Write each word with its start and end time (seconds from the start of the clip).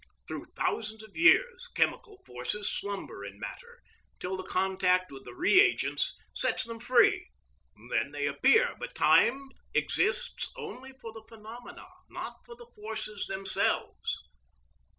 Through 0.27 0.45
thousands 0.57 1.03
of 1.03 1.15
years 1.15 1.67
chemical 1.75 2.17
forces 2.25 2.67
slumber 2.71 3.23
in 3.23 3.39
matter 3.39 3.79
till 4.19 4.35
the 4.35 4.41
contact 4.41 5.11
with 5.11 5.25
the 5.25 5.35
reagents 5.35 6.17
sets 6.33 6.63
them 6.63 6.79
free; 6.79 7.29
then 7.91 8.11
they 8.11 8.25
appear; 8.25 8.75
but 8.79 8.95
time 8.95 9.49
exists 9.75 10.49
only 10.57 10.93
for 10.99 11.13
the 11.13 11.23
phenomena, 11.29 11.85
not 12.09 12.37
for 12.47 12.55
the 12.55 12.65
forces 12.75 13.27
themselves. 13.27 14.17